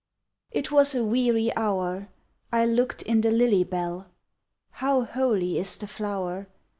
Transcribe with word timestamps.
It 0.49 0.71
was 0.71 0.95
a 0.95 1.03
weary 1.05 1.55
hour, 1.55 2.09
I 2.51 2.65
looked 2.65 3.03
in 3.03 3.21
the 3.21 3.29
lily 3.29 3.63
bell. 3.63 4.09
How 4.71 5.03
holy 5.03 5.59
is 5.59 5.77
the 5.77 5.85
flower! 5.85 6.47